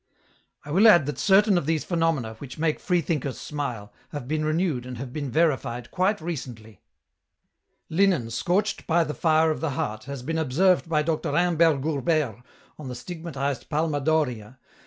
[0.63, 4.83] "1 will add that certain of these phenomena, which make freethinkers smile, have been renewed
[4.83, 6.81] and have been veri fied quite recently."
[7.91, 11.37] Linen scorched by the fire of the heart has been observed by Dr.
[11.37, 12.41] Imbert Gourbeyre
[12.79, 14.57] on the stigmatized Palma d'Oria, 224 EN ROUTE.